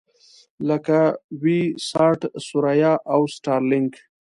[0.67, 0.99] لکه
[1.41, 3.93] وي-ساټ، ثریا او سټارلېنک.